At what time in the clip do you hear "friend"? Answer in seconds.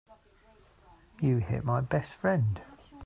2.15-2.59